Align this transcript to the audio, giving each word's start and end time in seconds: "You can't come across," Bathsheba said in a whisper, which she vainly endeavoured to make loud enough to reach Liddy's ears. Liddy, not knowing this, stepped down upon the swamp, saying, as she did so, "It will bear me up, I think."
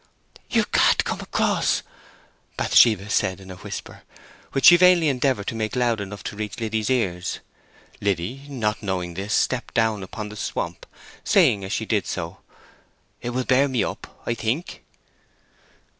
"You 0.49 0.65
can't 0.65 1.03
come 1.03 1.21
across," 1.21 1.83
Bathsheba 2.57 3.07
said 3.11 3.39
in 3.39 3.51
a 3.51 3.57
whisper, 3.57 4.01
which 4.51 4.65
she 4.65 4.75
vainly 4.75 5.09
endeavoured 5.09 5.45
to 5.49 5.53
make 5.55 5.75
loud 5.75 6.01
enough 6.01 6.23
to 6.23 6.35
reach 6.35 6.59
Liddy's 6.59 6.89
ears. 6.89 7.37
Liddy, 8.01 8.47
not 8.49 8.81
knowing 8.81 9.13
this, 9.13 9.31
stepped 9.35 9.75
down 9.75 10.01
upon 10.01 10.29
the 10.29 10.35
swamp, 10.35 10.87
saying, 11.23 11.63
as 11.63 11.71
she 11.71 11.85
did 11.85 12.07
so, 12.07 12.39
"It 13.21 13.29
will 13.29 13.43
bear 13.45 13.67
me 13.67 13.83
up, 13.83 14.19
I 14.25 14.33
think." 14.33 14.81